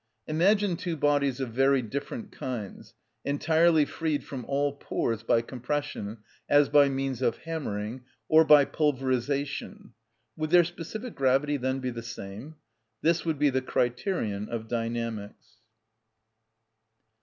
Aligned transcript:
Imagine 0.25 0.77
two 0.77 0.97
bodies 0.97 1.39
of 1.39 1.49
very 1.51 1.83
different 1.83 2.31
kinds, 2.31 2.95
entirely 3.23 3.85
freed 3.85 4.23
from 4.23 4.43
all 4.45 4.71
pores 4.73 5.21
by 5.21 5.43
compression, 5.43 6.17
as 6.49 6.69
by 6.69 6.89
means 6.89 7.21
of 7.21 7.37
hammering, 7.37 8.01
or 8.27 8.43
by 8.43 8.65
pulverisation;—would 8.65 10.49
their 10.49 10.63
specific 10.63 11.13
gravity 11.13 11.55
then 11.55 11.81
be 11.81 11.91
the 11.91 12.01
same? 12.01 12.55
This 13.03 13.25
would 13.25 13.37
be 13.37 13.51
the 13.51 13.61
criterion 13.61 14.49
of 14.49 14.67
dynamics. 14.67 15.57